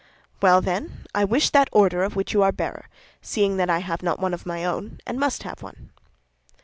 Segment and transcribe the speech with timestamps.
[0.41, 2.89] "Well, then, I wish that order of which you are bearer,
[3.21, 5.91] seeing that I have not one of my own and must have one."